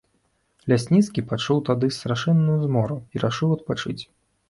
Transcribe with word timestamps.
Лясніцкі 0.73 1.25
пачуў 1.33 1.63
тады 1.69 1.91
страшэнную 2.01 2.59
змору 2.67 3.01
і 3.15 3.25
рашыў 3.29 3.49
адпачыць. 3.61 4.01